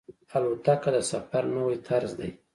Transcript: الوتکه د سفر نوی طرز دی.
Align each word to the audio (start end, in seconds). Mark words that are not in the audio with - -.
الوتکه 0.35 0.89
د 0.95 0.97
سفر 1.11 1.43
نوی 1.55 1.75
طرز 1.87 2.11
دی. 2.19 2.29